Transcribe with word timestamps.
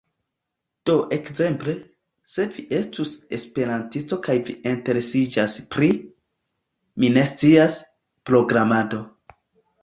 Do 0.89 0.93
ekzemple, 1.15 1.73
se 2.35 2.45
vi 2.55 2.63
estus 2.77 3.11
esperantisto 3.37 4.19
kaj 4.29 4.37
vi 4.47 4.55
interesiĝas 4.71 5.59
pri, 5.77 5.91
mi 7.05 7.13
ne 7.19 7.27
scias, 7.35 7.77
programado 8.33 9.05